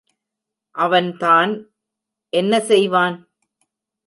[0.75, 1.51] அவன் தான்
[2.33, 3.17] என்ன செய்வான்?